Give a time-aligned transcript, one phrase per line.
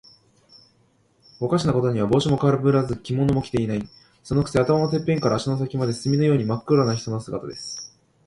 [1.39, 3.87] おかしなことには、帽子もかぶらず、着物も着ていない。
[4.23, 7.95] そのくせ、頭のてっぺんから足の先まで、墨のようにまっ黒な人の姿です。